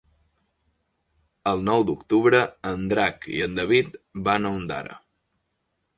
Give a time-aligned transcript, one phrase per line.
[1.51, 4.99] El nou d'octubre en Drac i en David van a Ondara.